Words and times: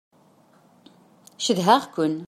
Cedhaɣ-ken. 1.45 2.15